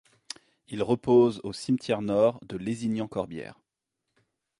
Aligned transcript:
Il 0.67 0.81
repose 0.81 1.39
au 1.43 1.53
cimetière 1.53 2.01
nord 2.01 2.39
de 2.49 2.57
Lézignan-Corbières. 2.57 3.59